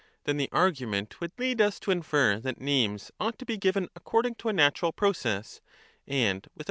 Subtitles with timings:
[0.23, 3.87] Then the argument would lead us to infer that names Socrates, ought to be given
[3.95, 5.61] according to a natural process,
[6.07, 6.59] and with a Her.